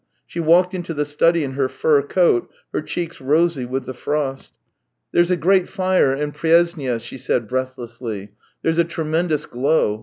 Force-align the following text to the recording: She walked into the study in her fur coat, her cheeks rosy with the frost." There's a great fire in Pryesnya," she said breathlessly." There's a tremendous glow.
She 0.25 0.39
walked 0.39 0.73
into 0.73 0.95
the 0.95 1.05
study 1.05 1.43
in 1.43 1.51
her 1.51 1.69
fur 1.69 2.01
coat, 2.01 2.49
her 2.73 2.81
cheeks 2.81 3.21
rosy 3.21 3.65
with 3.65 3.85
the 3.85 3.93
frost." 3.93 4.53
There's 5.11 5.29
a 5.29 5.35
great 5.37 5.69
fire 5.69 6.11
in 6.11 6.31
Pryesnya," 6.31 6.99
she 6.99 7.19
said 7.19 7.47
breathlessly." 7.47 8.31
There's 8.63 8.79
a 8.79 8.83
tremendous 8.83 9.45
glow. 9.45 9.99